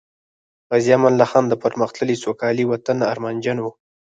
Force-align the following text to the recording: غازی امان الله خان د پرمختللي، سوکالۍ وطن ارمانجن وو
غازی 0.69 0.91
امان 0.95 1.13
الله 1.13 1.27
خان 1.31 1.45
د 1.49 1.53
پرمختللي، 1.63 2.15
سوکالۍ 2.23 2.65
وطن 2.67 2.97
ارمانجن 3.13 3.57
وو 3.59 3.71